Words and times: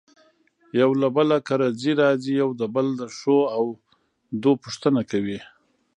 يو 0.81 0.91
له 1.01 1.07
بل 1.17 1.29
کره 1.47 1.67
ځي 1.81 1.91
راځي 2.01 2.33
يو 2.41 2.49
د 2.59 2.61
بل 2.75 2.87
دښو 2.99 3.39
او 3.55 3.63
دو 4.43 4.51
پوښنته 4.63 5.01
کوي. 5.11 5.39